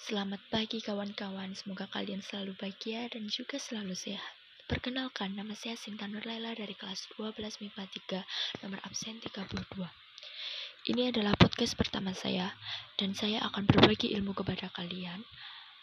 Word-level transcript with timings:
Selamat 0.00 0.40
pagi 0.48 0.80
kawan-kawan, 0.80 1.52
semoga 1.52 1.84
kalian 1.92 2.24
selalu 2.24 2.56
bahagia 2.56 3.04
dan 3.12 3.28
juga 3.28 3.60
selalu 3.60 3.92
sehat. 3.92 4.32
Perkenalkan, 4.64 5.36
nama 5.36 5.52
saya 5.52 5.76
Sinta 5.76 6.08
Nurlela 6.08 6.56
dari 6.56 6.72
kelas 6.72 7.04
12 7.20 7.36
MIPA 7.60 7.84
3, 8.24 8.64
nomor 8.64 8.80
absen 8.88 9.20
32. 9.20 9.60
Ini 10.88 11.12
adalah 11.12 11.36
podcast 11.36 11.76
pertama 11.76 12.16
saya, 12.16 12.56
dan 12.96 13.12
saya 13.12 13.44
akan 13.44 13.68
berbagi 13.68 14.16
ilmu 14.16 14.32
kepada 14.32 14.72
kalian 14.72 15.20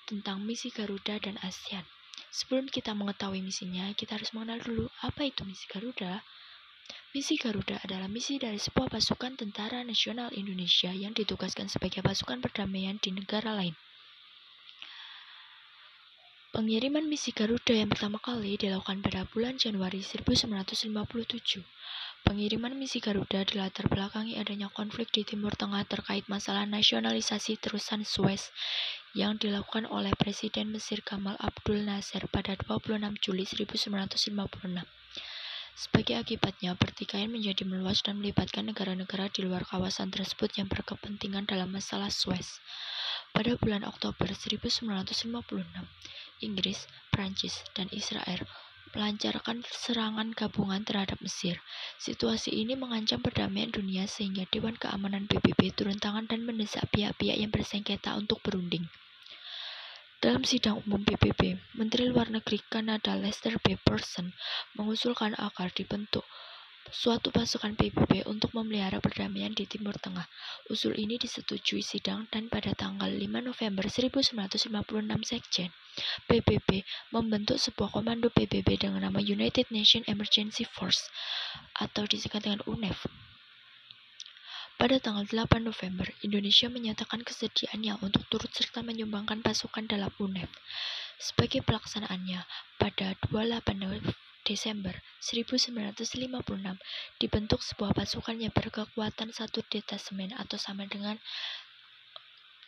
tentang 0.09 0.41
misi 0.41 0.73
Garuda 0.73 1.21
dan 1.21 1.37
ASEAN. 1.45 1.85
Sebelum 2.33 2.73
kita 2.73 2.97
mengetahui 2.97 3.45
misinya, 3.45 3.85
kita 3.93 4.17
harus 4.17 4.33
mengenal 4.33 4.65
dulu 4.65 4.89
apa 5.05 5.29
itu 5.29 5.45
misi 5.45 5.69
Garuda. 5.69 6.25
Misi 7.13 7.37
Garuda 7.37 7.85
adalah 7.85 8.09
misi 8.09 8.41
dari 8.41 8.57
sebuah 8.57 8.89
pasukan 8.89 9.37
tentara 9.37 9.85
nasional 9.85 10.33
Indonesia 10.33 10.89
yang 10.89 11.13
ditugaskan 11.13 11.69
sebagai 11.69 12.01
pasukan 12.01 12.41
perdamaian 12.41 12.97
di 12.97 13.13
negara 13.13 13.53
lain. 13.53 13.77
Pengiriman 16.57 17.05
misi 17.05 17.37
Garuda 17.37 17.69
yang 17.69 17.93
pertama 17.93 18.17
kali 18.17 18.57
dilakukan 18.57 19.05
pada 19.05 19.29
bulan 19.29 19.61
Januari 19.61 20.01
1957. 20.01 20.89
Pengiriman 22.25 22.73
misi 22.73 22.97
Garuda 22.97 23.45
dilatar 23.45 23.85
belakangi 23.85 24.41
adanya 24.41 24.65
konflik 24.73 25.13
di 25.13 25.21
Timur 25.21 25.53
Tengah 25.53 25.85
terkait 25.85 26.25
masalah 26.25 26.65
nasionalisasi 26.65 27.61
terusan 27.61 28.01
Suez 28.09 28.49
yang 29.13 29.37
dilakukan 29.37 29.85
oleh 29.85 30.09
Presiden 30.17 30.73
Mesir 30.73 31.05
Gamal 31.05 31.37
Abdul 31.37 31.85
Nasser 31.85 32.25
pada 32.25 32.57
26 32.57 33.05
Juli 33.21 33.45
1956. 33.45 34.81
Sebagai 35.77 36.17
akibatnya, 36.17 36.73
pertikaian 36.73 37.29
menjadi 37.29 37.69
meluas 37.69 38.01
dan 38.01 38.17
melibatkan 38.17 38.65
negara-negara 38.65 39.29
di 39.29 39.45
luar 39.45 39.61
kawasan 39.61 40.09
tersebut 40.09 40.57
yang 40.57 40.65
berkepentingan 40.65 41.45
dalam 41.45 41.69
masalah 41.69 42.09
Suez. 42.09 42.57
Pada 43.29 43.53
bulan 43.61 43.85
Oktober 43.85 44.33
1956, 44.33 44.89
Inggris, 46.39 46.85
Prancis, 47.09 47.65
dan 47.73 47.89
Israel 47.89 48.45
melancarkan 48.95 49.61
serangan 49.67 50.31
gabungan 50.31 50.81
terhadap 50.81 51.19
Mesir. 51.19 51.59
Situasi 51.99 52.55
ini 52.55 52.73
mengancam 52.73 53.19
perdamaian 53.19 53.69
dunia 53.69 54.07
sehingga 54.07 54.47
Dewan 54.49 54.79
Keamanan 54.79 55.27
PBB 55.27 55.75
turun 55.75 55.99
tangan 55.99 56.25
dan 56.25 56.47
mendesak 56.47 56.87
pihak-pihak 56.95 57.37
yang 57.37 57.51
bersengketa 57.51 58.15
untuk 58.15 58.39
berunding. 58.41 58.87
Dalam 60.17 60.41
sidang 60.41 60.81
umum 60.81 61.05
PBB, 61.05 61.61
Menteri 61.77 62.09
Luar 62.09 62.33
Negeri 62.33 62.57
Kanada 62.65 63.13
Lester 63.13 63.61
B. 63.61 63.77
Person 63.77 64.33
mengusulkan 64.73 65.37
agar 65.37 65.69
dibentuk 65.69 66.25
suatu 66.91 67.35
pasukan 67.35 67.75
PBB 67.75 68.23
untuk 68.31 68.55
memelihara 68.55 69.03
perdamaian 69.03 69.51
di 69.51 69.67
Timur 69.67 69.95
Tengah. 69.99 70.23
Usul 70.71 70.95
ini 70.95 71.19
disetujui 71.19 71.83
sidang 71.83 72.31
dan 72.31 72.47
pada 72.47 72.71
tanggal 72.71 73.11
5 73.11 73.23
November 73.43 73.85
1956 73.87 74.71
Sekjen 75.27 75.71
PBB 76.29 76.85
membentuk 77.11 77.57
sebuah 77.59 77.91
komando 77.91 78.31
PBB 78.31 78.79
dengan 78.79 79.03
nama 79.03 79.19
United 79.19 79.67
Nations 79.73 80.07
Emergency 80.07 80.63
Force 80.63 81.09
atau 81.75 82.07
disingkat 82.07 82.47
dengan 82.47 82.61
UNEF. 82.69 83.09
Pada 84.77 85.01
tanggal 85.01 85.25
8 85.25 85.65
November, 85.65 86.05
Indonesia 86.21 86.69
menyatakan 86.69 87.25
kesediaannya 87.25 87.97
untuk 88.05 88.29
turut 88.29 88.53
serta 88.53 88.85
menyumbangkan 88.85 89.41
pasukan 89.41 89.89
dalam 89.89 90.13
UNEF. 90.21 90.53
Sebagai 91.17 91.65
pelaksanaannya, 91.65 92.45
pada 92.77 93.17
28 93.25 93.73
Desember 94.47 94.95
1956 95.19 96.07
dibentuk 97.19 97.59
sebuah 97.59 97.91
pasukan 97.91 98.39
yang 98.39 98.55
berkekuatan 98.55 99.35
satu 99.35 99.59
detasemen 99.67 100.31
atau 100.39 100.55
sama 100.55 100.87
dengan 100.87 101.19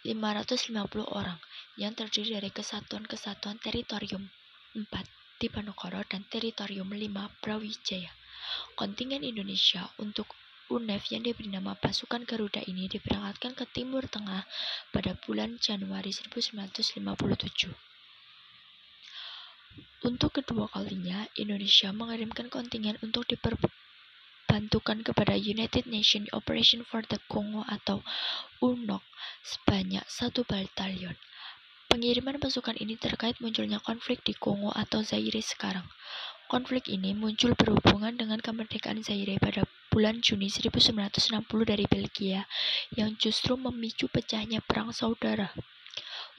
550 0.03 0.75
orang 1.07 1.39
yang 1.79 1.95
terdiri 1.95 2.35
dari 2.35 2.51
kesatuan-kesatuan 2.51 3.63
teritorium 3.63 4.27
4 4.75 4.91
Diponegoro 5.39 6.03
dan 6.03 6.27
teritorium 6.27 6.91
5 6.91 7.39
Brawijaya. 7.39 8.11
Kontingen 8.75 9.23
Indonesia 9.23 9.87
untuk 10.03 10.35
UNEF 10.67 11.15
yang 11.15 11.23
diberi 11.23 11.47
nama 11.47 11.79
pasukan 11.79 12.27
Garuda 12.27 12.59
ini 12.67 12.91
diberangkatkan 12.91 13.55
ke 13.55 13.65
Timur 13.71 14.03
Tengah 14.05 14.43
pada 14.91 15.15
bulan 15.23 15.55
Januari 15.63 16.11
1957. 16.11 17.88
Untuk 20.03 20.41
kedua 20.41 20.67
kalinya, 20.71 21.27
Indonesia 21.35 21.91
mengirimkan 21.91 22.47
kontingen 22.47 22.95
untuk 23.03 23.27
diperbantukan 23.27 25.03
kepada 25.03 25.35
United 25.35 25.87
Nations 25.87 26.31
Operation 26.31 26.87
for 26.87 27.03
the 27.07 27.19
Congo 27.27 27.67
atau 27.67 28.03
UNOC 28.63 29.03
sebanyak 29.43 30.03
satu 30.07 30.47
batalion. 30.47 31.15
Pengiriman 31.89 32.37
pasukan 32.37 32.77
ini 32.77 33.01
terkait 33.01 33.41
munculnya 33.41 33.81
konflik 33.81 34.21
di 34.21 34.37
Kongo 34.37 34.69
atau 34.69 35.01
Zaire 35.01 35.41
sekarang. 35.41 35.89
Konflik 36.45 36.85
ini 36.85 37.17
muncul 37.17 37.57
berhubungan 37.57 38.13
dengan 38.13 38.37
kemerdekaan 38.37 39.01
Zaire 39.01 39.41
pada 39.41 39.65
bulan 39.89 40.21
Juni 40.21 40.53
1960 40.53 41.33
dari 41.65 41.85
Belgia 41.89 42.45
yang 42.93 43.17
justru 43.17 43.57
memicu 43.57 44.05
pecahnya 44.05 44.61
perang 44.61 44.93
saudara. 44.93 45.49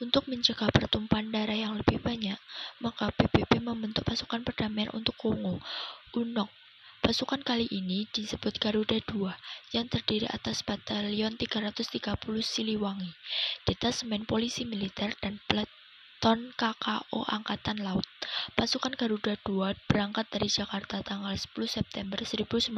Untuk 0.01 0.25
mencegah 0.25 0.73
pertumpahan 0.73 1.29
darah 1.29 1.53
yang 1.53 1.77
lebih 1.77 2.01
banyak, 2.01 2.33
maka 2.81 3.13
PBB 3.13 3.61
membentuk 3.61 4.01
pasukan 4.01 4.41
perdamaian 4.41 4.89
untuk 4.97 5.13
Kongo, 5.13 5.61
UNOK. 6.17 6.49
Pasukan 7.05 7.45
kali 7.45 7.69
ini 7.69 8.09
disebut 8.09 8.57
Garuda 8.57 8.97
II, 8.97 9.29
yang 9.77 9.85
terdiri 9.85 10.25
atas 10.25 10.65
batalion 10.65 11.37
330 11.37 12.01
Siliwangi, 12.41 13.13
detasemen 13.69 14.25
polisi 14.25 14.65
militer, 14.65 15.13
dan 15.21 15.37
Ton 16.21 16.53
KKO 16.53 17.25
Angkatan 17.25 17.81
Laut. 17.81 18.05
Pasukan 18.53 18.93
Garuda 18.93 19.33
II 19.41 19.73
berangkat 19.89 20.29
dari 20.29 20.53
Jakarta 20.53 21.01
tanggal 21.01 21.33
10 21.33 21.49
September 21.65 22.21
1960 22.21 22.77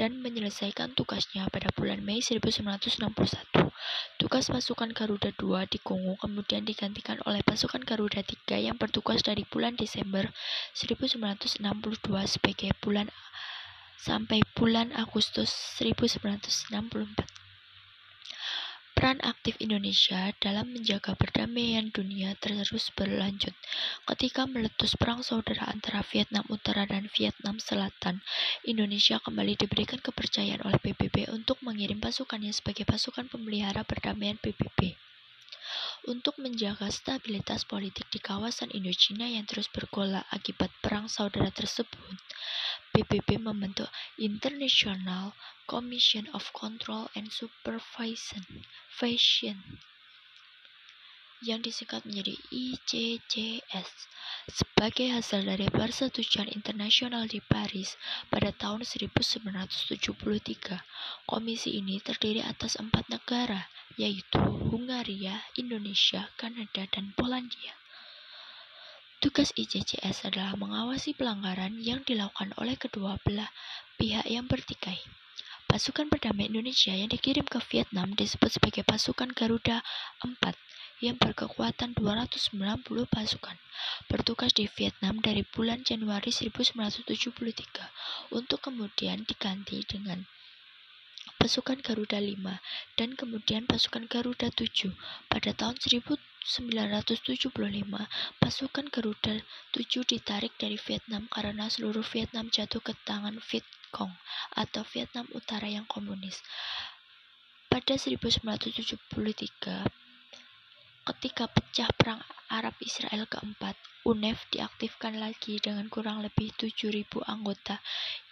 dan 0.00 0.24
menyelesaikan 0.24 0.96
tugasnya 0.96 1.44
pada 1.52 1.68
bulan 1.76 2.00
Mei 2.00 2.24
1961. 2.24 3.12
Tugas 4.16 4.48
pasukan 4.48 4.96
Garuda 4.96 5.36
II 5.36 5.68
di 5.68 5.76
Kongo 5.84 6.16
kemudian 6.16 6.64
digantikan 6.64 7.20
oleh 7.28 7.44
pasukan 7.44 7.84
Garuda 7.84 8.24
III 8.24 8.72
yang 8.72 8.80
bertugas 8.80 9.20
dari 9.20 9.44
bulan 9.44 9.76
Desember 9.76 10.24
1962 10.72 11.60
sebagai 12.24 12.72
bulan 12.80 13.12
sampai 14.00 14.40
bulan 14.56 14.96
Agustus 14.96 15.52
1964. 15.76 17.43
Peran 19.04 19.20
aktif 19.20 19.60
Indonesia 19.60 20.32
dalam 20.40 20.72
menjaga 20.72 21.12
perdamaian 21.12 21.92
dunia 21.92 22.32
terus 22.40 22.88
berlanjut. 22.88 23.52
Ketika 24.08 24.48
meletus 24.48 24.96
perang 24.96 25.20
saudara 25.20 25.68
antara 25.68 26.00
Vietnam 26.08 26.40
Utara 26.48 26.88
dan 26.88 27.12
Vietnam 27.12 27.60
Selatan, 27.60 28.24
Indonesia 28.64 29.20
kembali 29.20 29.60
diberikan 29.60 30.00
kepercayaan 30.00 30.64
oleh 30.64 30.80
PBB 30.80 31.28
untuk 31.36 31.60
mengirim 31.60 32.00
pasukannya 32.00 32.56
sebagai 32.56 32.88
pasukan 32.88 33.28
pemelihara 33.28 33.84
perdamaian 33.84 34.40
PBB. 34.40 34.96
Untuk 36.04 36.36
menjaga 36.36 36.90
stabilitas 36.92 37.64
politik 37.64 38.10
di 38.12 38.20
kawasan 38.20 38.68
Indochina 38.74 39.24
yang 39.30 39.48
terus 39.48 39.70
bergolak 39.72 40.28
akibat 40.28 40.68
perang 40.84 41.08
saudara 41.08 41.48
tersebut, 41.48 42.18
PBB 42.92 43.40
membentuk 43.40 43.88
International 44.20 45.32
Commission 45.64 46.28
of 46.36 46.50
Control 46.52 47.08
and 47.16 47.32
Supervision 47.32 48.44
yang 51.44 51.60
disingkat 51.60 52.08
menjadi 52.08 52.40
ICCS 52.48 54.08
sebagai 54.48 55.12
hasil 55.12 55.44
dari 55.44 55.68
persetujuan 55.68 56.48
internasional 56.56 57.28
di 57.28 57.44
Paris 57.44 58.00
pada 58.32 58.48
tahun 58.48 58.88
1973. 58.88 60.00
Komisi 61.28 61.76
ini 61.76 62.00
terdiri 62.00 62.40
atas 62.40 62.80
empat 62.80 63.12
negara, 63.12 63.68
yaitu 64.00 64.40
Hungaria, 64.40 65.44
Indonesia, 65.60 66.32
Kanada, 66.40 66.88
dan 66.88 67.12
Polandia. 67.12 67.76
Tugas 69.20 69.52
ICCS 69.56 70.28
adalah 70.28 70.56
mengawasi 70.56 71.12
pelanggaran 71.12 71.76
yang 71.80 72.00
dilakukan 72.04 72.56
oleh 72.56 72.76
kedua 72.76 73.20
belah 73.20 73.52
pihak 74.00 74.24
yang 74.28 74.48
bertikai. 74.48 75.00
Pasukan 75.64 76.12
perdamaian 76.12 76.52
Indonesia 76.52 76.92
yang 76.92 77.08
dikirim 77.08 77.48
ke 77.48 77.56
Vietnam 77.72 78.12
disebut 78.12 78.60
sebagai 78.60 78.84
pasukan 78.84 79.32
Garuda 79.32 79.80
4 80.20 80.38
yang 81.02 81.18
berkekuatan 81.18 81.98
290 81.98 82.54
pasukan. 83.10 83.58
Bertugas 84.06 84.54
di 84.54 84.70
Vietnam 84.70 85.18
dari 85.18 85.42
bulan 85.42 85.82
Januari 85.82 86.30
1973 86.30 87.90
untuk 88.30 88.62
kemudian 88.62 89.26
diganti 89.26 89.82
dengan 89.82 90.30
pasukan 91.44 91.84
Garuda 91.84 92.16
5 92.22 92.40
dan 92.96 93.12
kemudian 93.18 93.66
pasukan 93.68 94.08
Garuda 94.08 94.48
7. 94.48 94.96
Pada 95.28 95.52
tahun 95.52 95.76
1975, 95.76 97.52
pasukan 98.40 98.88
Garuda 98.88 99.44
7 99.72 100.04
ditarik 100.08 100.56
dari 100.56 100.80
Vietnam 100.80 101.28
karena 101.28 101.68
seluruh 101.68 102.00
Vietnam 102.00 102.48
jatuh 102.48 102.80
ke 102.80 102.96
tangan 103.04 103.44
Viet 103.44 103.68
Cong 103.92 104.16
atau 104.56 104.88
Vietnam 104.88 105.28
Utara 105.36 105.68
yang 105.68 105.84
komunis. 105.84 106.40
Pada 107.68 107.92
1973, 107.98 109.84
Ketika 111.04 111.44
pecah 111.52 111.92
perang 111.92 112.24
Arab 112.48 112.80
Israel 112.80 113.28
keempat, 113.28 113.76
UNEF 114.08 114.48
diaktifkan 114.48 115.20
lagi 115.20 115.60
dengan 115.60 115.92
kurang 115.92 116.24
lebih 116.24 116.56
7.000 116.56 117.04
anggota 117.28 117.76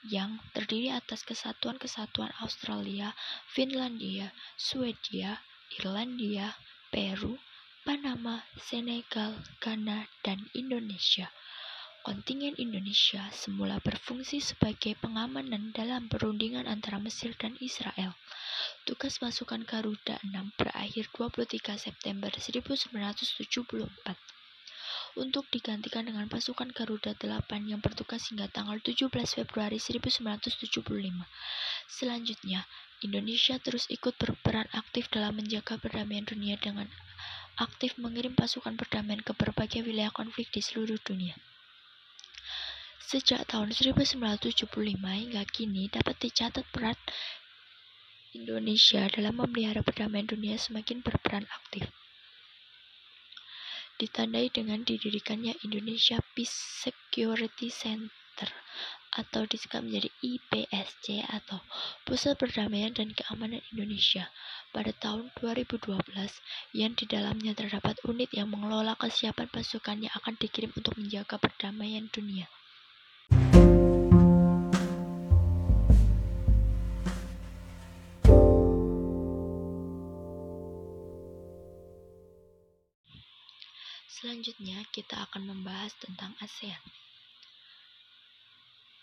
yang 0.08 0.40
terdiri 0.56 0.88
atas 0.88 1.20
kesatuan-kesatuan 1.20 2.32
Australia, 2.40 3.12
Finlandia, 3.44 4.32
Swedia, 4.56 5.44
Irlandia, 5.76 6.56
Peru, 6.88 7.36
Panama, 7.84 8.40
Senegal, 8.56 9.36
Ghana, 9.60 10.08
dan 10.25 10.48
Indonesia. 10.56 11.28
Kontingen 12.02 12.58
Indonesia 12.58 13.31
semula 13.31 13.78
berfungsi 13.78 14.43
sebagai 14.43 14.99
pengamanan 14.99 15.70
dalam 15.70 16.10
perundingan 16.10 16.66
antara 16.66 16.99
Mesir 16.99 17.31
dan 17.38 17.54
Israel. 17.62 18.19
Tugas 18.82 19.22
pasukan 19.22 19.62
Garuda 19.62 20.19
6 20.26 20.34
berakhir 20.58 21.06
23 21.14 21.78
September 21.78 22.34
1974 22.34 24.19
untuk 25.14 25.46
digantikan 25.54 26.02
dengan 26.02 26.26
pasukan 26.26 26.75
Garuda 26.75 27.14
8 27.14 27.70
yang 27.70 27.78
bertugas 27.78 28.26
hingga 28.34 28.50
tanggal 28.50 28.82
17 28.82 29.06
Februari 29.38 29.78
1975. 29.78 30.82
Selanjutnya, 31.87 32.66
Indonesia 32.99 33.62
terus 33.62 33.87
ikut 33.87 34.19
berperan 34.19 34.66
aktif 34.75 35.06
dalam 35.06 35.38
menjaga 35.38 35.78
perdamaian 35.78 36.26
dunia 36.26 36.58
dengan 36.58 36.90
aktif 37.62 37.94
mengirim 37.94 38.34
pasukan 38.34 38.75
perdamaian 38.75 39.22
ke 39.22 39.31
berbagai 39.38 39.87
wilayah 39.87 40.10
konflik 40.10 40.50
di 40.50 40.58
seluruh 40.58 40.99
dunia. 40.99 41.38
Sejak 43.12 43.44
tahun 43.44 43.76
1975 43.76 44.73
hingga 45.05 45.44
kini 45.44 45.93
dapat 45.93 46.17
dicatat 46.17 46.64
peran 46.73 46.97
Indonesia 48.32 49.05
dalam 49.12 49.37
memelihara 49.37 49.85
perdamaian 49.85 50.25
dunia 50.25 50.56
semakin 50.56 51.05
berperan 51.05 51.44
aktif 51.53 51.93
ditandai 54.00 54.49
dengan 54.49 54.81
didirikannya 54.81 55.61
Indonesia 55.61 56.25
Peace 56.32 56.56
Security 56.56 57.69
Center 57.69 58.49
atau 59.12 59.44
disingkat 59.44 59.85
menjadi 59.85 60.09
IPSC 60.25 61.20
atau 61.29 61.61
Pusat 62.09 62.41
Perdamaian 62.41 62.97
dan 62.97 63.12
Keamanan 63.12 63.61
Indonesia 63.76 64.32
pada 64.73 64.88
tahun 64.97 65.29
2012 65.37 66.00
yang 66.73 66.97
di 66.97 67.05
dalamnya 67.05 67.53
terdapat 67.53 68.00
unit 68.09 68.32
yang 68.32 68.49
mengelola 68.49 68.97
kesiapan 68.97 69.53
pasukan 69.53 70.00
yang 70.00 70.14
akan 70.17 70.41
dikirim 70.41 70.73
untuk 70.73 70.97
menjaga 70.97 71.37
perdamaian 71.37 72.09
dunia. 72.09 72.49
Selanjutnya, 84.12 84.85
kita 84.93 85.25
akan 85.25 85.49
membahas 85.56 85.97
tentang 85.97 86.37
ASEAN. 86.44 86.85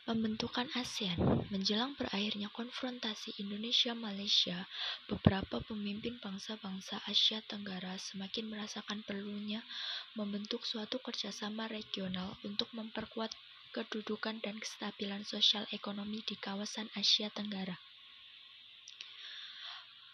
Pembentukan 0.05 0.69
ASEAN 0.77 1.17
menjelang 1.49 1.97
berakhirnya 1.97 2.49
konfrontasi 2.53 3.33
Indonesia-Malaysia, 3.41 4.69
beberapa 5.09 5.61
pemimpin 5.65 6.21
bangsa-bangsa 6.21 7.01
Asia 7.09 7.41
Tenggara 7.45 7.97
semakin 7.97 8.53
merasakan 8.53 9.01
perlunya 9.01 9.65
membentuk 10.13 10.61
suatu 10.65 11.01
kerjasama 11.01 11.65
regional 11.69 12.37
untuk 12.45 12.69
memperkuat 12.77 13.33
kedudukan 13.73 14.41
dan 14.45 14.61
kestabilan 14.61 15.25
sosial 15.25 15.65
ekonomi 15.73 16.21
di 16.21 16.37
kawasan 16.37 16.89
Asia 16.93 17.33
Tenggara. 17.33 17.88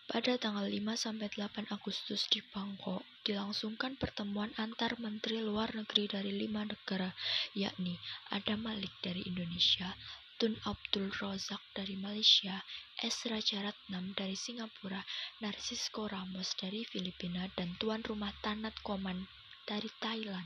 Pada 0.06 0.38
tanggal 0.38 0.70
5-8 0.70 1.74
Agustus 1.74 2.30
di 2.30 2.38
Bangkok, 2.54 3.02
dilangsungkan 3.26 3.98
pertemuan 3.98 4.54
antar 4.54 5.02
menteri 5.02 5.42
luar 5.42 5.74
negeri 5.74 6.06
dari 6.06 6.30
lima 6.30 6.62
negara, 6.62 7.10
yakni 7.58 7.98
Adam 8.30 8.70
Malik 8.70 8.94
dari 9.02 9.26
Indonesia, 9.26 9.98
Tun 10.38 10.62
Abdul 10.62 11.10
Rozak 11.10 11.58
dari 11.74 11.98
Malaysia, 11.98 12.62
S. 13.02 13.26
Rajaratnam 13.26 14.14
dari 14.14 14.38
Singapura, 14.38 15.02
Narcisco 15.42 16.06
Ramos 16.06 16.54
dari 16.54 16.86
Filipina, 16.86 17.50
dan 17.58 17.74
tuan 17.82 18.06
rumah 18.06 18.30
Tanat 18.46 18.78
Koman 18.86 19.26
dari 19.66 19.90
Thailand. 19.98 20.46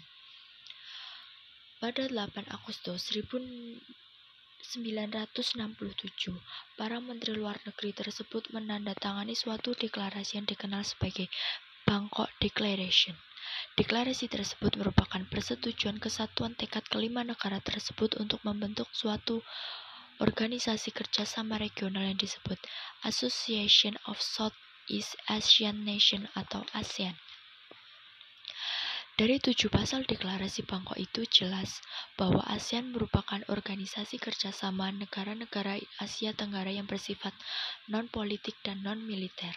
Pada 1.84 2.08
8 2.08 2.48
Agustus 2.48 3.12
1967, 4.60 6.36
para 6.76 7.00
menteri 7.00 7.34
luar 7.36 7.58
negeri 7.64 7.96
tersebut 7.96 8.52
menandatangani 8.52 9.34
suatu 9.34 9.72
deklarasi 9.74 10.40
yang 10.40 10.48
dikenal 10.48 10.84
sebagai 10.84 11.32
Bangkok 11.88 12.28
Declaration. 12.44 13.16
Deklarasi 13.80 14.28
tersebut 14.28 14.76
merupakan 14.76 15.24
persetujuan 15.26 15.98
kesatuan 15.98 16.54
tekad 16.54 16.86
kelima 16.92 17.24
negara 17.24 17.64
tersebut 17.64 18.20
untuk 18.20 18.44
membentuk 18.44 18.92
suatu 18.92 19.42
organisasi 20.20 20.92
kerjasama 20.92 21.56
regional 21.56 22.04
yang 22.04 22.20
disebut 22.20 22.60
Association 23.08 23.96
of 24.06 24.20
Southeast 24.20 25.16
Asian 25.32 25.88
Nation 25.88 26.28
atau 26.36 26.68
ASEAN. 26.76 27.16
Dari 29.20 29.36
tujuh 29.36 29.68
pasal 29.68 30.08
deklarasi 30.08 30.64
Bangkok 30.64 30.96
itu 30.96 31.28
jelas 31.28 31.84
bahwa 32.16 32.40
ASEAN 32.48 32.96
merupakan 32.96 33.44
organisasi 33.52 34.16
kerjasama 34.16 34.96
negara-negara 34.96 35.76
Asia 36.00 36.32
Tenggara 36.32 36.72
yang 36.72 36.88
bersifat 36.88 37.36
non-politik 37.92 38.56
dan 38.64 38.80
non-militer. 38.80 39.52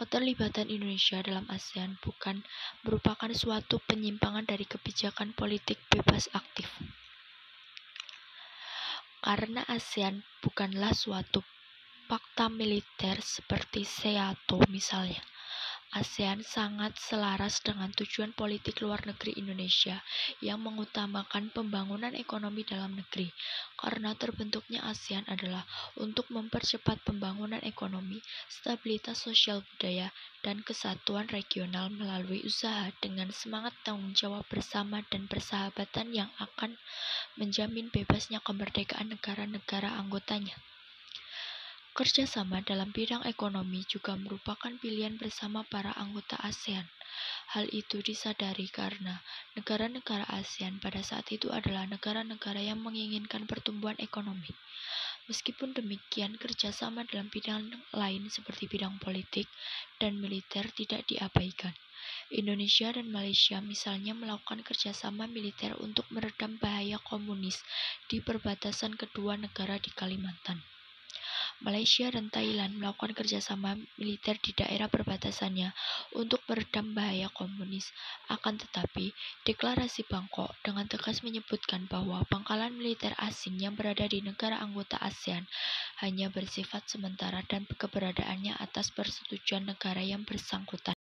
Keterlibatan 0.00 0.72
Indonesia 0.72 1.20
dalam 1.20 1.44
ASEAN 1.52 2.00
bukan 2.00 2.40
merupakan 2.88 3.28
suatu 3.36 3.84
penyimpangan 3.84 4.48
dari 4.48 4.64
kebijakan 4.64 5.36
politik 5.36 5.76
bebas 5.92 6.32
aktif. 6.32 6.64
Karena 9.20 9.60
ASEAN 9.68 10.24
bukanlah 10.40 10.96
suatu 10.96 11.44
fakta 12.08 12.48
militer 12.48 13.20
seperti 13.20 13.84
SEATO 13.84 14.64
misalnya 14.72 15.20
ASEAN 15.94 16.42
sangat 16.42 16.98
selaras 16.98 17.62
dengan 17.62 17.94
tujuan 17.94 18.34
politik 18.34 18.82
luar 18.82 19.06
negeri 19.06 19.38
Indonesia 19.38 20.02
yang 20.42 20.58
mengutamakan 20.58 21.54
pembangunan 21.54 22.10
ekonomi 22.18 22.66
dalam 22.66 22.98
negeri. 22.98 23.30
Karena 23.78 24.10
terbentuknya 24.18 24.82
ASEAN 24.82 25.22
adalah 25.30 25.62
untuk 25.94 26.26
mempercepat 26.34 26.98
pembangunan 27.06 27.62
ekonomi, 27.62 28.18
stabilitas 28.50 29.22
sosial 29.22 29.62
budaya, 29.62 30.10
dan 30.42 30.66
kesatuan 30.66 31.30
regional 31.30 31.86
melalui 31.94 32.42
usaha 32.42 32.90
dengan 32.98 33.30
semangat 33.30 33.74
tanggung 33.86 34.10
jawab 34.10 34.42
bersama 34.50 35.06
dan 35.06 35.30
persahabatan 35.30 36.10
yang 36.10 36.30
akan 36.42 36.74
menjamin 37.38 37.94
bebasnya 37.94 38.42
kemerdekaan 38.42 39.14
negara-negara 39.14 39.94
anggotanya. 40.02 40.58
Kerjasama 41.96 42.60
dalam 42.60 42.92
bidang 42.92 43.24
ekonomi 43.24 43.80
juga 43.88 44.20
merupakan 44.20 44.68
pilihan 44.68 45.16
bersama 45.16 45.64
para 45.64 45.96
anggota 45.96 46.36
ASEAN. 46.44 46.84
Hal 47.56 47.72
itu 47.72 48.04
disadari 48.04 48.68
karena 48.68 49.24
negara-negara 49.56 50.28
ASEAN 50.28 50.76
pada 50.76 51.00
saat 51.00 51.24
itu 51.32 51.48
adalah 51.48 51.88
negara-negara 51.88 52.60
yang 52.60 52.84
menginginkan 52.84 53.48
pertumbuhan 53.48 53.96
ekonomi. 53.96 54.52
Meskipun 55.24 55.72
demikian, 55.72 56.36
kerjasama 56.36 57.08
dalam 57.08 57.32
bidang 57.32 57.64
lain 57.96 58.28
seperti 58.28 58.68
bidang 58.68 59.00
politik 59.00 59.48
dan 59.96 60.20
militer 60.20 60.68
tidak 60.76 61.00
diabaikan. 61.08 61.72
Indonesia 62.28 62.92
dan 62.92 63.08
Malaysia 63.08 63.56
misalnya 63.64 64.12
melakukan 64.12 64.60
kerjasama 64.60 65.24
militer 65.32 65.72
untuk 65.80 66.04
meredam 66.12 66.60
bahaya 66.60 67.00
komunis 67.08 67.64
di 68.04 68.20
perbatasan 68.20 69.00
kedua 69.00 69.40
negara 69.40 69.80
di 69.80 69.88
Kalimantan. 69.96 70.75
Malaysia 71.62 72.10
dan 72.10 72.32
Thailand 72.32 72.76
melakukan 72.80 73.14
kerjasama 73.14 73.78
militer 73.96 74.34
di 74.42 74.50
daerah 74.52 74.90
perbatasannya 74.90 75.70
untuk 76.18 76.42
meredam 76.50 76.90
bahaya 76.96 77.30
komunis. 77.30 77.94
Akan 78.26 78.58
tetapi, 78.58 79.14
deklarasi 79.46 80.08
Bangkok 80.10 80.56
dengan 80.66 80.90
tegas 80.90 81.22
menyebutkan 81.22 81.86
bahwa 81.86 82.26
pangkalan 82.26 82.74
militer 82.74 83.14
asing 83.22 83.60
yang 83.62 83.78
berada 83.78 84.08
di 84.10 84.18
negara 84.24 84.58
anggota 84.58 84.98
ASEAN 84.98 85.46
hanya 86.02 86.32
bersifat 86.32 86.84
sementara 86.90 87.46
dan 87.46 87.68
keberadaannya 87.68 88.58
atas 88.58 88.90
persetujuan 88.90 89.68
negara 89.68 90.02
yang 90.02 90.26
bersangkutan. 90.26 90.95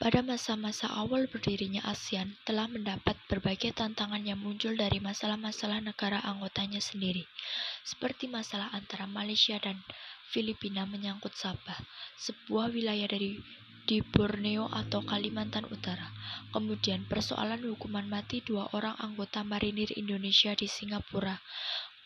Pada 0.00 0.24
masa-masa 0.24 0.88
awal 0.96 1.28
berdirinya 1.28 1.84
ASEAN 1.84 2.32
telah 2.48 2.64
mendapat 2.72 3.20
berbagai 3.28 3.76
tantangan 3.76 4.24
yang 4.24 4.40
muncul 4.40 4.72
dari 4.72 4.96
masalah-masalah 4.96 5.84
negara 5.84 6.24
anggotanya 6.24 6.80
sendiri, 6.80 7.28
seperti 7.84 8.24
masalah 8.24 8.72
antara 8.72 9.04
Malaysia 9.04 9.60
dan 9.60 9.76
Filipina 10.32 10.88
menyangkut 10.88 11.36
Sabah, 11.36 11.76
sebuah 12.16 12.72
wilayah 12.72 13.12
dari 13.12 13.44
di 13.84 14.00
Borneo 14.00 14.72
atau 14.72 15.04
Kalimantan 15.04 15.68
Utara. 15.68 16.08
Kemudian 16.48 17.04
persoalan 17.04 17.60
hukuman 17.68 18.08
mati 18.08 18.40
dua 18.40 18.72
orang 18.72 18.96
anggota 19.04 19.44
marinir 19.44 19.92
Indonesia 20.00 20.56
di 20.56 20.64
Singapura, 20.64 21.36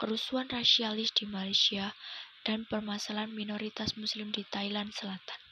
kerusuhan 0.03 0.51
rasialis 0.51 1.15
di 1.15 1.31
Malaysia, 1.31 1.95
dan 2.43 2.67
permasalahan 2.67 3.31
minoritas 3.31 3.95
muslim 3.95 4.35
di 4.35 4.43
Thailand 4.51 4.91
Selatan. 4.91 5.44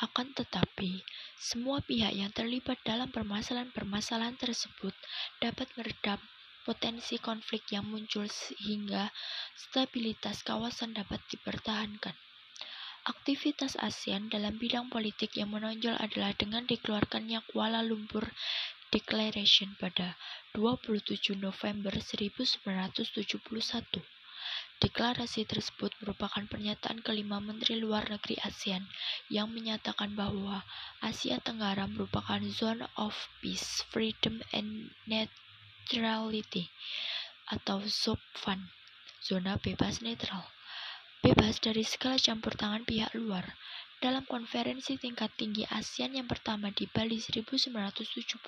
Akan 0.00 0.32
tetapi, 0.32 1.04
semua 1.36 1.84
pihak 1.84 2.16
yang 2.16 2.32
terlibat 2.32 2.80
dalam 2.88 3.12
permasalahan-permasalahan 3.12 4.40
tersebut 4.40 4.96
dapat 5.44 5.68
meredam 5.76 6.16
potensi 6.64 7.20
konflik 7.20 7.68
yang 7.68 7.84
muncul 7.84 8.24
sehingga 8.24 9.12
stabilitas 9.52 10.40
kawasan 10.40 10.96
dapat 10.96 11.20
dipertahankan. 11.28 12.16
Aktivitas 13.08 13.80
ASEAN 13.80 14.28
dalam 14.28 14.60
bidang 14.60 14.92
politik 14.92 15.36
yang 15.36 15.52
menonjol 15.52 15.96
adalah 15.96 16.36
dengan 16.36 16.68
dikeluarkannya 16.68 17.40
Kuala 17.48 17.80
Lumpur 17.80 18.28
Declaration 18.92 19.72
pada 19.80 20.20
27 20.52 21.32
November 21.36 21.96
1971. 21.96 24.19
Deklarasi 24.80 25.44
tersebut 25.44 25.92
merupakan 26.00 26.40
pernyataan 26.48 27.04
kelima 27.04 27.36
Menteri 27.36 27.76
Luar 27.76 28.08
Negeri 28.08 28.40
ASEAN 28.40 28.88
yang 29.28 29.52
menyatakan 29.52 30.16
bahwa 30.16 30.64
Asia 31.04 31.36
Tenggara 31.38 31.84
merupakan 31.84 32.40
zone 32.48 32.88
of 32.96 33.12
peace, 33.44 33.84
freedom, 33.92 34.40
and 34.56 34.96
neutrality 35.04 36.72
atau 37.52 37.84
ZOPFAN, 37.84 38.72
zona 39.20 39.60
bebas 39.60 40.00
netral 40.00 40.48
bebas 41.20 41.60
dari 41.60 41.84
segala 41.84 42.16
campur 42.16 42.56
tangan 42.56 42.80
pihak 42.88 43.12
luar. 43.12 43.44
Dalam 44.00 44.24
konferensi 44.24 44.96
tingkat 44.96 45.28
tinggi 45.36 45.68
ASEAN 45.68 46.16
yang 46.16 46.24
pertama 46.24 46.72
di 46.72 46.88
Bali 46.88 47.20
1976, 47.20 48.40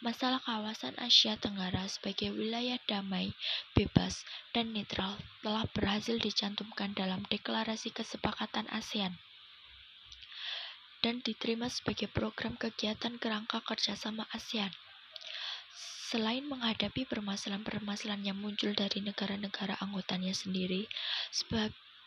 masalah 0.00 0.40
kawasan 0.44 0.96
Asia 0.96 1.36
Tenggara 1.36 1.84
sebagai 1.88 2.32
wilayah 2.32 2.80
damai, 2.88 3.36
bebas, 3.76 4.24
dan 4.56 4.72
netral 4.72 5.20
telah 5.44 5.68
berhasil 5.76 6.16
dicantumkan 6.16 6.96
dalam 6.96 7.24
deklarasi 7.28 7.92
kesepakatan 7.92 8.64
ASEAN 8.72 9.16
dan 11.00 11.24
diterima 11.24 11.68
sebagai 11.72 12.12
program 12.12 12.56
kegiatan 12.60 13.16
kerangka 13.16 13.64
kerjasama 13.64 14.28
ASEAN. 14.36 14.72
Selain 16.10 16.44
menghadapi 16.44 17.08
permasalahan-permasalahan 17.08 18.34
yang 18.34 18.38
muncul 18.40 18.74
dari 18.76 19.00
negara-negara 19.00 19.80
anggotanya 19.80 20.34
sendiri, 20.36 20.84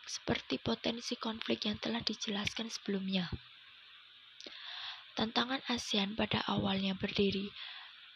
seperti 0.05 0.59
potensi 0.59 1.15
konflik 1.17 1.65
yang 1.65 1.79
telah 1.79 2.03
dijelaskan 2.03 2.69
sebelumnya. 2.69 3.31
Tantangan 5.15 5.61
ASEAN 5.69 6.19
pada 6.19 6.43
awalnya 6.45 6.93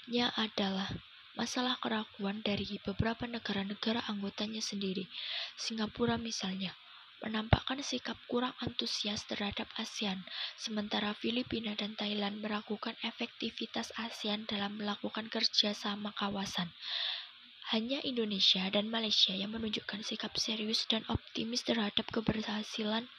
berdirinya 0.07 0.31
adalah 0.39 0.87
masalah 1.35 1.75
keraguan 1.83 2.39
dari 2.39 2.79
beberapa 2.79 3.27
negara-negara 3.27 4.07
anggotanya 4.07 4.63
sendiri, 4.63 5.03
Singapura 5.59 6.15
misalnya 6.15 6.71
menampakkan 7.19 7.83
sikap 7.83 8.15
kurang 8.31 8.55
antusias 8.63 9.27
terhadap 9.27 9.67
ASEAN, 9.75 10.23
sementara 10.55 11.11
Filipina 11.11 11.75
dan 11.75 11.99
Thailand 11.99 12.39
meragukan 12.39 12.95
efektivitas 13.03 13.91
ASEAN 13.99 14.47
dalam 14.47 14.79
melakukan 14.79 15.27
kerjasama 15.27 16.15
kawasan. 16.15 16.71
Hanya 17.75 17.99
Indonesia 18.07 18.63
dan 18.71 18.87
Malaysia 18.87 19.35
yang 19.35 19.51
menunjukkan 19.51 20.07
sikap 20.07 20.31
serius 20.39 20.87
dan 20.87 21.03
optimis 21.11 21.67
terhadap 21.67 22.07
keberhasilan 22.07 23.11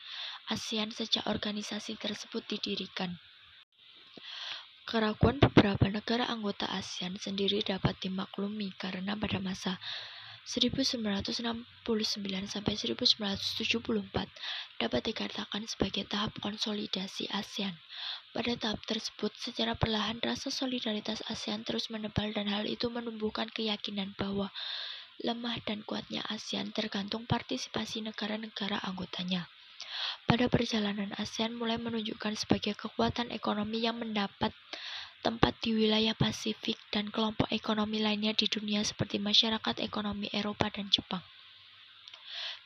ASEAN 0.49 0.89
sejak 0.89 1.29
organisasi 1.29 2.01
tersebut 2.01 2.49
didirikan. 2.49 3.21
Keraguan 4.89 5.37
beberapa 5.37 5.85
negara 5.93 6.25
anggota 6.33 6.65
ASEAN 6.65 7.21
sendiri 7.21 7.61
dapat 7.61 8.01
dimaklumi 8.01 8.73
karena 8.73 9.13
pada 9.21 9.37
masa 9.37 9.77
1969 10.49 11.61
sampai 12.49 12.73
1974 12.73 13.69
dapat 14.81 15.03
dikatakan 15.05 15.69
sebagai 15.69 16.09
tahap 16.09 16.33
konsolidasi 16.41 17.29
ASEAN. 17.29 17.77
Pada 18.33 18.57
tahap 18.57 18.81
tersebut, 18.89 19.29
secara 19.37 19.77
perlahan 19.77 20.25
rasa 20.25 20.49
solidaritas 20.49 21.21
ASEAN 21.29 21.69
terus 21.69 21.93
menebal 21.93 22.33
dan 22.33 22.49
hal 22.49 22.65
itu 22.65 22.89
menumbuhkan 22.89 23.53
keyakinan 23.53 24.17
bahwa 24.17 24.49
lemah 25.21 25.61
dan 25.69 25.85
kuatnya 25.85 26.25
ASEAN 26.33 26.73
tergantung 26.73 27.29
partisipasi 27.29 28.01
negara-negara 28.09 28.81
anggotanya. 28.81 29.53
Pada 30.29 30.47
perjalanan 30.53 31.15
ASEAN 31.17 31.57
mulai 31.57 31.81
menunjukkan 31.81 32.37
sebagai 32.37 32.77
kekuatan 32.77 33.33
ekonomi 33.33 33.81
yang 33.85 33.97
mendapat 33.97 34.53
tempat 35.25 35.57
di 35.65 35.75
wilayah 35.75 36.15
Pasifik 36.15 36.79
dan 36.95 37.11
kelompok 37.11 37.51
ekonomi 37.51 37.99
lainnya 37.99 38.37
di 38.37 38.47
dunia 38.47 38.85
seperti 38.87 39.19
masyarakat 39.19 39.83
ekonomi 39.83 40.31
Eropa 40.31 40.71
dan 40.71 40.87
Jepang. 40.93 41.25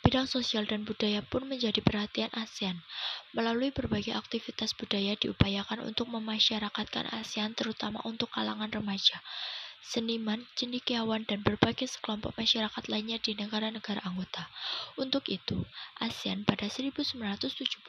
Bidang 0.03 0.27
sosial 0.27 0.67
dan 0.67 0.83
budaya 0.83 1.23
pun 1.23 1.47
menjadi 1.47 1.79
perhatian 1.79 2.27
ASEAN. 2.35 2.83
Melalui 3.31 3.71
berbagai 3.71 4.19
aktivitas 4.19 4.75
budaya 4.75 5.15
diupayakan 5.15 5.87
untuk 5.87 6.11
memasyarakatkan 6.11 7.07
ASEAN 7.15 7.55
terutama 7.55 8.03
untuk 8.03 8.27
kalangan 8.35 8.67
remaja, 8.67 9.23
seniman, 9.83 10.47
cendekiawan, 10.55 11.27
dan 11.27 11.43
berbagai 11.43 11.91
sekelompok 11.91 12.39
masyarakat 12.39 12.87
lainnya 12.87 13.19
di 13.19 13.35
negara-negara 13.35 13.99
anggota. 14.07 14.47
Untuk 14.95 15.27
itu, 15.27 15.67
ASEAN 15.99 16.47
pada 16.47 16.71
1972 16.71 17.83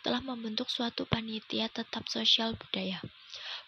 telah 0.00 0.20
membentuk 0.24 0.72
suatu 0.72 1.04
panitia 1.04 1.68
tetap 1.68 2.08
sosial 2.08 2.56
budaya. 2.56 3.04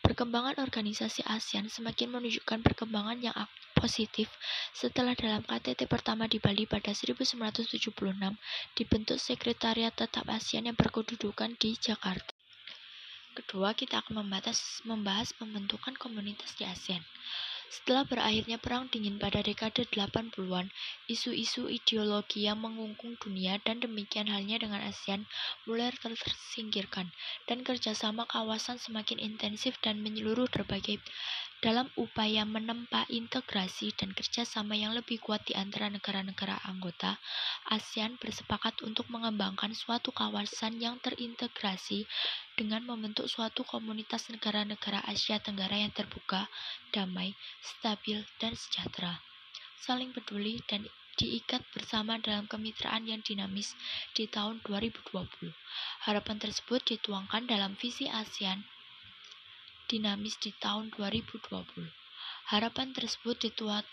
Perkembangan 0.02 0.58
organisasi 0.58 1.22
ASEAN 1.28 1.70
semakin 1.70 2.10
menunjukkan 2.18 2.64
perkembangan 2.66 3.22
yang 3.22 3.36
positif 3.78 4.26
setelah 4.74 5.14
dalam 5.14 5.46
KTT 5.46 5.86
pertama 5.86 6.26
di 6.26 6.42
Bali 6.42 6.66
pada 6.66 6.90
1976 6.90 7.94
dibentuk 8.74 9.18
Sekretariat 9.20 9.94
Tetap 9.94 10.26
ASEAN 10.26 10.72
yang 10.72 10.78
berkedudukan 10.78 11.54
di 11.60 11.78
Jakarta. 11.78 12.31
Kedua, 13.32 13.72
kita 13.72 14.04
akan 14.04 14.24
membahas, 14.24 14.84
membahas 14.84 15.32
pembentukan 15.32 15.96
komunitas 15.96 16.52
di 16.60 16.68
ASEAN. 16.68 17.00
Setelah 17.72 18.04
berakhirnya 18.04 18.60
Perang 18.60 18.92
Dingin 18.92 19.16
pada 19.16 19.40
dekade 19.40 19.88
80-an, 19.88 20.68
isu-isu 21.08 21.72
ideologi 21.72 22.44
yang 22.44 22.60
mengungkung 22.60 23.16
dunia 23.16 23.56
dan 23.64 23.80
demikian 23.80 24.28
halnya 24.28 24.60
dengan 24.60 24.84
ASEAN 24.84 25.24
mulai 25.64 25.88
tersingkirkan, 25.96 27.08
dan 27.48 27.64
kerjasama 27.64 28.28
kawasan 28.28 28.76
semakin 28.76 29.16
intensif 29.16 29.80
dan 29.80 30.04
menyeluruh 30.04 30.52
berbagai 30.52 31.00
dalam 31.62 31.86
upaya 31.94 32.42
menempa 32.42 33.06
integrasi 33.06 33.94
dan 33.94 34.10
kerjasama 34.10 34.74
yang 34.74 34.98
lebih 34.98 35.22
kuat 35.22 35.46
di 35.46 35.54
antara 35.54 35.86
negara-negara 35.86 36.58
anggota, 36.66 37.22
ASEAN 37.70 38.18
bersepakat 38.18 38.82
untuk 38.82 39.06
mengembangkan 39.06 39.70
suatu 39.70 40.10
kawasan 40.10 40.82
yang 40.82 40.98
terintegrasi 40.98 42.02
dengan 42.58 42.82
membentuk 42.82 43.30
suatu 43.30 43.62
komunitas 43.62 44.26
negara-negara 44.34 45.06
Asia 45.06 45.38
Tenggara 45.38 45.78
yang 45.78 45.94
terbuka, 45.94 46.50
damai, 46.90 47.38
stabil, 47.62 48.26
dan 48.42 48.58
sejahtera. 48.58 49.22
Saling 49.78 50.10
peduli 50.10 50.58
dan 50.66 50.82
diikat 51.14 51.62
bersama 51.70 52.18
dalam 52.18 52.50
kemitraan 52.50 53.06
yang 53.06 53.22
dinamis 53.22 53.78
di 54.18 54.26
tahun 54.26 54.58
2020. 54.66 55.14
Harapan 56.10 56.36
tersebut 56.42 56.82
dituangkan 56.82 57.46
dalam 57.46 57.78
visi 57.78 58.10
ASEAN 58.10 58.66
dinamis 59.92 60.40
di 60.40 60.56
tahun 60.56 60.88
2020. 60.96 61.52
Harapan 62.48 62.96
tersebut 62.96 63.36
dituat 63.36 63.84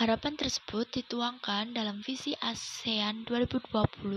Harapan 0.00 0.32
tersebut 0.32 0.88
dituangkan 0.88 1.76
dalam 1.76 2.00
visi 2.00 2.32
ASEAN 2.40 3.28
2020 3.28 3.68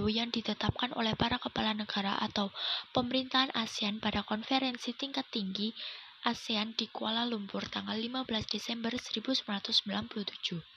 yang 0.07 0.31
ditetapkan 0.31 0.95
oleh 0.95 1.11
para 1.19 1.35
kepala 1.35 1.75
negara 1.75 2.15
atau 2.23 2.55
pemerintahan 2.95 3.51
ASEAN 3.51 3.99
pada 3.99 4.23
konferensi 4.23 4.95
tingkat 4.95 5.27
tinggi 5.27 5.75
ASEAN 6.23 6.71
di 6.79 6.87
Kuala 6.87 7.27
Lumpur 7.27 7.67
tanggal 7.67 7.99
15 7.99 8.23
Desember 8.47 8.95
1997. 8.95 10.73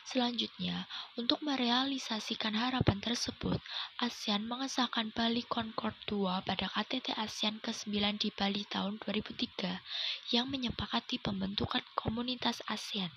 Selanjutnya, 0.00 0.88
untuk 1.20 1.44
merealisasikan 1.44 2.56
harapan 2.56 2.98
tersebut, 3.04 3.60
ASEAN 4.00 4.48
mengesahkan 4.48 5.12
Bali 5.12 5.44
Concord 5.44 5.92
II 6.08 6.40
pada 6.40 6.66
KTT 6.72 7.12
ASEAN 7.20 7.60
ke-9 7.60 8.16
di 8.16 8.32
Bali 8.32 8.64
tahun 8.64 8.96
2003 9.04 10.32
yang 10.32 10.48
menyepakati 10.48 11.20
pembentukan 11.20 11.84
komunitas 11.92 12.64
ASEAN. 12.66 13.12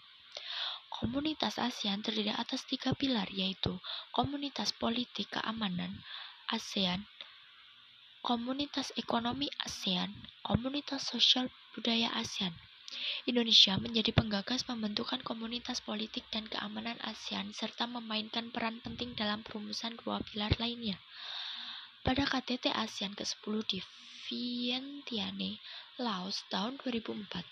Komunitas 0.91 1.57
ASEAN 1.57 2.03
terdiri 2.05 2.35
atas 2.35 2.67
tiga 2.67 2.91
pilar 2.93 3.25
yaitu 3.31 3.79
komunitas 4.11 4.75
politik 4.75 5.31
keamanan 5.33 6.03
ASEAN, 6.51 7.07
komunitas 8.21 8.93
ekonomi 8.99 9.47
ASEAN, 9.63 10.13
komunitas 10.45 11.01
sosial 11.07 11.47
budaya 11.73 12.13
ASEAN. 12.13 12.53
Indonesia 13.23 13.77
menjadi 13.79 14.11
penggagas 14.11 14.65
pembentukan 14.67 15.21
komunitas 15.23 15.79
politik 15.79 16.27
dan 16.33 16.45
keamanan 16.49 16.97
ASEAN 17.03 17.51
serta 17.51 17.87
memainkan 17.87 18.51
peran 18.51 18.81
penting 18.83 19.13
dalam 19.13 19.45
perumusan 19.45 19.95
dua 20.01 20.23
pilar 20.23 20.51
lainnya. 20.59 20.99
Pada 22.03 22.27
KTT 22.27 22.73
ASEAN 22.73 23.15
ke-10 23.15 23.55
di 23.69 23.79
Vientiane, 24.27 25.61
Laos 25.99 26.43
tahun 26.51 26.79
2004, 26.81 27.43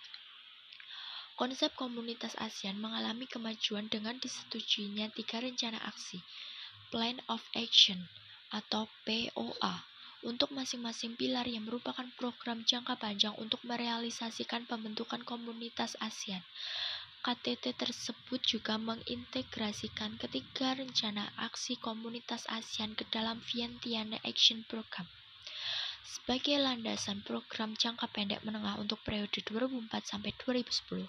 konsep 1.39 1.71
komunitas 1.77 2.35
ASEAN 2.39 2.79
mengalami 2.79 3.27
kemajuan 3.27 3.87
dengan 3.87 4.19
disetujuinya 4.19 5.11
tiga 5.15 5.39
rencana 5.39 5.79
aksi 5.87 6.19
Plan 6.91 7.23
of 7.31 7.39
Action 7.55 8.11
atau 8.51 8.91
POA 9.07 9.90
untuk 10.21 10.53
masing-masing 10.53 11.17
pilar 11.17 11.49
yang 11.49 11.65
merupakan 11.65 12.05
program 12.13 12.61
jangka 12.61 12.93
panjang 13.01 13.33
untuk 13.41 13.57
merealisasikan 13.65 14.69
pembentukan 14.69 15.25
komunitas 15.25 15.97
ASEAN. 15.97 16.45
KTT 17.21 17.77
tersebut 17.77 18.41
juga 18.41 18.81
mengintegrasikan 18.81 20.17
ketiga 20.17 20.73
rencana 20.73 21.29
aksi 21.37 21.77
komunitas 21.77 22.49
ASEAN 22.49 22.97
ke 22.97 23.05
dalam 23.13 23.41
Vientiane 23.45 24.17
Action 24.25 24.65
Program. 24.65 25.05
Sebagai 26.01 26.57
landasan 26.57 27.21
program 27.21 27.77
jangka 27.77 28.09
pendek 28.09 28.41
menengah 28.41 28.77
untuk 28.81 28.99
periode 29.05 29.37
2004 29.45 30.01
sampai 30.01 30.33
2010, 30.33 31.05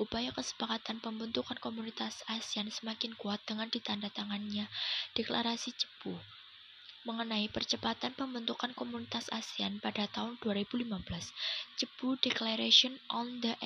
upaya 0.00 0.32
kesepakatan 0.32 0.98
pembentukan 1.00 1.60
komunitas 1.60 2.24
ASEAN 2.24 2.72
semakin 2.72 3.12
kuat 3.20 3.40
dengan 3.44 3.68
ditandatangannya 3.68 4.64
deklarasi 5.12 5.76
Cepu 5.76 6.39
mengenai 7.08 7.48
percepatan 7.48 8.12
pembentukan 8.12 8.76
komunitas 8.76 9.26
ASEAN 9.32 9.80
pada 9.80 10.04
tahun 10.12 10.36
2015, 10.38 11.00
Cepu 11.80 12.20
Declaration 12.20 13.00
on 13.08 13.40
the 13.40 13.56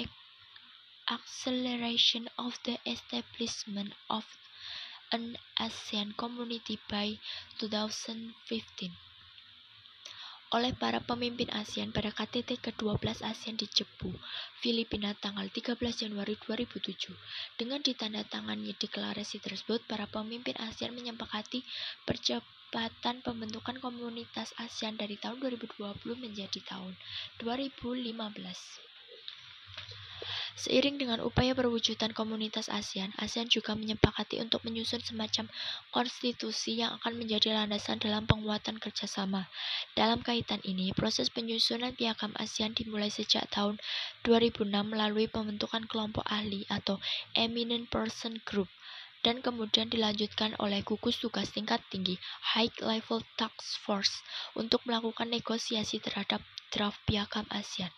acceleration 1.10 2.30
of 2.38 2.56
the 2.64 2.78
establishment 2.88 3.92
of 4.08 4.24
an 5.12 5.36
ASEAN 5.60 6.16
community 6.16 6.80
by 6.88 7.18
2015 7.60 9.03
oleh 10.54 10.70
para 10.70 11.02
pemimpin 11.02 11.50
ASEAN 11.50 11.90
pada 11.90 12.14
KTT 12.14 12.62
ke-12 12.62 13.26
ASEAN 13.26 13.58
di 13.58 13.66
Cebu, 13.66 14.14
Filipina 14.62 15.10
tanggal 15.18 15.50
13 15.50 15.74
Januari 16.06 16.38
2007. 16.38 17.10
Dengan 17.58 17.82
ditandatangannya 17.82 18.78
deklarasi 18.78 19.42
tersebut, 19.42 19.82
para 19.90 20.06
pemimpin 20.06 20.54
ASEAN 20.62 20.94
menyepakati 20.94 21.66
percepatan 22.06 23.18
pembentukan 23.26 23.82
komunitas 23.82 24.54
ASEAN 24.62 24.94
dari 24.94 25.18
tahun 25.18 25.42
2020 25.42 25.74
menjadi 26.22 26.62
tahun 26.70 26.94
2015. 27.42 28.93
Seiring 30.54 30.96
dengan 30.96 31.20
upaya 31.20 31.52
perwujudan 31.52 32.14
komunitas 32.14 32.72
ASEAN, 32.72 33.12
ASEAN 33.20 33.50
juga 33.50 33.76
menyepakati 33.76 34.40
untuk 34.40 34.64
menyusun 34.64 35.02
semacam 35.04 35.50
konstitusi 35.90 36.80
yang 36.80 36.96
akan 37.00 37.18
menjadi 37.18 37.52
landasan 37.54 38.00
dalam 38.00 38.24
penguatan 38.24 38.80
kerjasama. 38.82 39.50
Dalam 39.92 40.24
kaitan 40.24 40.62
ini, 40.64 40.94
proses 40.96 41.28
penyusunan 41.28 41.92
piagam 41.92 42.32
ASEAN 42.38 42.72
dimulai 42.74 43.12
sejak 43.12 43.46
tahun 43.52 43.76
2006 44.24 44.70
melalui 44.70 45.28
pembentukan 45.28 45.84
kelompok 45.84 46.24
ahli 46.26 46.64
atau 46.72 46.98
Eminent 47.36 47.90
Person 47.92 48.40
Group 48.42 48.68
dan 49.24 49.40
kemudian 49.40 49.88
dilanjutkan 49.88 50.52
oleh 50.60 50.84
gugus 50.84 51.16
tugas 51.16 51.48
tingkat 51.48 51.80
tinggi 51.88 52.20
High 52.52 52.76
Level 52.84 53.24
Task 53.40 53.80
Force 53.80 54.20
untuk 54.52 54.84
melakukan 54.84 55.32
negosiasi 55.32 55.96
terhadap 55.98 56.44
draft 56.74 56.98
piagam 57.06 57.46
ASEAN. 57.54 57.94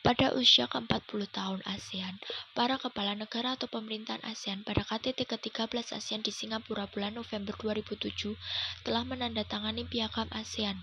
Pada 0.00 0.32
usia 0.32 0.64
ke-40 0.68 1.28
tahun 1.28 1.60
ASEAN, 1.68 2.16
para 2.56 2.80
kepala 2.80 3.12
negara 3.12 3.52
atau 3.56 3.68
pemerintahan 3.68 4.20
ASEAN 4.24 4.64
pada 4.64 4.80
KTT 4.80 5.28
ke-13 5.28 5.92
ASEAN 5.92 6.24
di 6.24 6.32
Singapura 6.32 6.88
bulan 6.88 7.16
November 7.20 7.52
2007 7.56 8.32
telah 8.84 9.04
menandatangani 9.04 9.84
piagam 9.88 10.28
ASEAN 10.32 10.80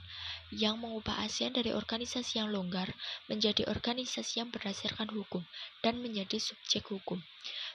yang 0.53 0.77
mengubah 0.77 1.21
ASEAN 1.21 1.53
dari 1.57 1.73
organisasi 1.73 2.41
yang 2.41 2.53
longgar 2.53 2.93
menjadi 3.25 3.65
organisasi 3.69 4.41
yang 4.41 4.53
berdasarkan 4.53 5.09
hukum 5.09 5.41
dan 5.81 5.97
menjadi 6.01 6.37
subjek 6.37 6.93
hukum. 6.93 7.21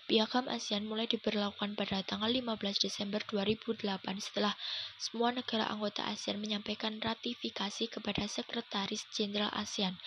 Piagam 0.06 0.46
ASEAN 0.46 0.86
mulai 0.86 1.10
diberlakukan 1.10 1.74
pada 1.74 1.98
tanggal 2.06 2.30
15 2.30 2.78
Desember 2.78 3.18
2008 3.26 3.82
setelah 4.22 4.54
semua 5.02 5.34
negara 5.34 5.66
anggota 5.66 6.06
ASEAN 6.06 6.38
menyampaikan 6.38 7.02
ratifikasi 7.02 7.90
kepada 7.90 8.30
Sekretaris 8.30 9.02
Jenderal 9.10 9.50
ASEAN 9.50 9.98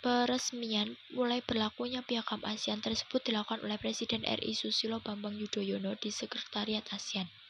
Peresmian 0.00 0.96
mulai 1.12 1.44
berlakunya 1.44 2.00
piagam 2.00 2.40
ASEAN 2.44 2.80
tersebut 2.80 3.20
dilakukan 3.24 3.60
oleh 3.60 3.76
Presiden 3.76 4.24
RI 4.24 4.56
Susilo 4.56 5.04
Bambang 5.04 5.36
Yudhoyono 5.36 5.96
di 6.00 6.08
Sekretariat 6.08 6.84
ASEAN. 6.88 7.43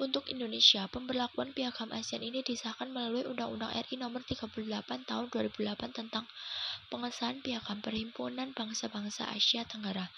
Untuk 0.00 0.32
Indonesia, 0.32 0.88
pemberlakuan 0.88 1.52
piagam 1.52 1.92
ASEAN 1.92 2.24
ini 2.24 2.40
disahkan 2.40 2.88
melalui 2.88 3.20
Undang-Undang 3.28 3.84
RI 3.84 4.00
Nomor 4.00 4.24
38 4.24 5.04
Tahun 5.04 5.28
2008 5.28 5.92
tentang 5.92 6.24
pengesahan 6.88 7.44
piagam 7.44 7.84
Perhimpunan 7.84 8.56
Bangsa-Bangsa 8.56 9.28
Asia 9.28 9.68
Tenggara. 9.68 10.08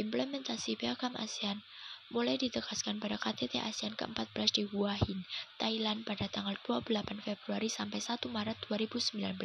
Implementasi 0.00 0.80
piagam 0.80 1.12
ASEAN 1.20 1.60
mulai 2.08 2.40
ditegaskan 2.40 2.96
pada 2.96 3.20
KTT 3.20 3.60
ASEAN 3.60 3.92
ke-14 3.92 4.56
di 4.56 4.64
Hua 4.72 4.96
Hin, 4.96 5.28
Thailand 5.60 6.08
pada 6.08 6.32
tanggal 6.32 6.56
28 6.64 7.20
Februari 7.20 7.68
sampai 7.68 8.00
1 8.00 8.16
Maret 8.32 8.56
2019. 8.72 9.36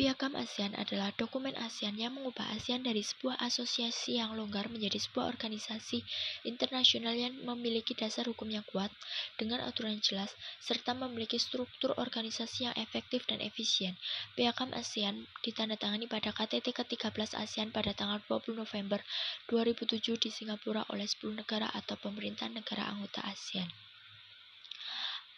Piagam 0.00 0.32
ASEAN 0.32 0.72
adalah 0.80 1.12
dokumen 1.12 1.52
ASEAN 1.60 1.92
yang 1.92 2.16
mengubah 2.16 2.56
ASEAN 2.56 2.80
dari 2.80 3.04
sebuah 3.04 3.36
asosiasi 3.36 4.16
yang 4.16 4.32
longgar 4.32 4.72
menjadi 4.72 4.96
sebuah 4.96 5.28
organisasi 5.28 6.00
internasional 6.48 7.12
yang 7.12 7.36
memiliki 7.44 7.92
dasar 7.92 8.24
hukum 8.24 8.48
yang 8.48 8.64
kuat 8.64 8.88
dengan 9.36 9.60
aturan 9.60 10.00
jelas 10.00 10.32
serta 10.64 10.96
memiliki 10.96 11.36
struktur 11.36 11.92
organisasi 12.00 12.72
yang 12.72 12.76
efektif 12.80 13.28
dan 13.28 13.44
efisien. 13.44 13.92
Piagam 14.40 14.72
ASEAN 14.72 15.28
ditandatangani 15.44 16.08
pada 16.08 16.32
KTT 16.32 16.72
ke-13 16.72 17.36
ASEAN 17.36 17.68
pada 17.68 17.92
tanggal 17.92 18.24
20 18.24 18.56
November 18.56 19.04
2007 19.52 20.16
di 20.16 20.32
Singapura 20.32 20.80
oleh 20.88 21.04
10 21.04 21.44
negara 21.44 21.68
atau 21.76 22.00
pemerintahan 22.00 22.56
negara 22.56 22.88
anggota 22.88 23.20
ASEAN. 23.28 23.89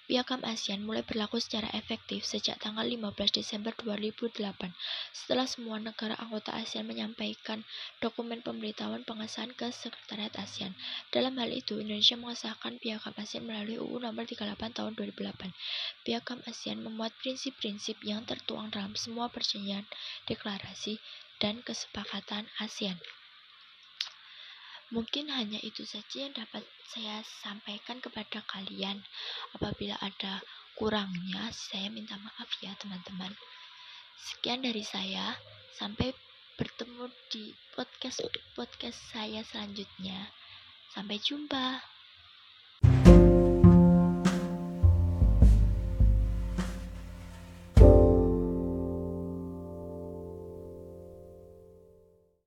Piagam 0.02 0.42
ASEAN 0.42 0.82
mulai 0.82 1.06
berlaku 1.06 1.38
secara 1.38 1.70
efektif 1.78 2.26
sejak 2.26 2.58
tanggal 2.58 2.82
15 2.82 3.38
Desember 3.38 3.70
2008 3.70 4.74
setelah 5.14 5.46
semua 5.46 5.78
negara 5.78 6.18
anggota 6.18 6.50
ASEAN 6.58 6.90
menyampaikan 6.90 7.62
dokumen 8.02 8.42
pemberitahuan 8.42 9.06
pengesahan 9.06 9.54
ke 9.54 9.70
Sekretariat 9.70 10.34
ASEAN. 10.34 10.74
Dalam 11.14 11.38
hal 11.38 11.54
itu, 11.54 11.78
Indonesia 11.78 12.18
mengesahkan 12.18 12.82
Piagam 12.82 13.14
ASEAN 13.14 13.46
melalui 13.46 13.78
UU 13.78 14.02
Nomor 14.02 14.26
38 14.26 14.74
Tahun 14.74 14.92
2008. 14.98 15.54
Piagam 16.02 16.42
ASEAN 16.50 16.82
memuat 16.82 17.14
prinsip-prinsip 17.22 18.02
yang 18.02 18.26
tertuang 18.26 18.74
dalam 18.74 18.98
semua 18.98 19.30
perjanjian, 19.30 19.86
deklarasi, 20.26 20.98
dan 21.38 21.62
kesepakatan 21.62 22.50
ASEAN. 22.58 22.98
Mungkin 24.92 25.32
hanya 25.32 25.56
itu 25.64 25.88
saja 25.88 26.28
yang 26.28 26.36
dapat 26.36 26.60
saya 26.92 27.24
sampaikan 27.24 27.96
kepada 28.04 28.44
kalian. 28.44 29.00
Apabila 29.56 29.96
ada 30.04 30.44
kurangnya, 30.76 31.48
saya 31.48 31.88
minta 31.88 32.20
maaf 32.20 32.52
ya 32.60 32.76
teman-teman. 32.76 33.32
Sekian 34.20 34.60
dari 34.60 34.84
saya. 34.84 35.32
Sampai 35.72 36.12
bertemu 36.60 37.08
di 37.32 37.56
podcast 37.72 38.20
podcast 38.52 39.00
saya 39.16 39.40
selanjutnya. 39.48 40.28
Sampai 40.92 41.16
jumpa. 41.24 41.91